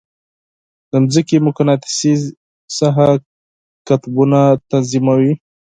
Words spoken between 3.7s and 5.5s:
قطبونه تنظیموي.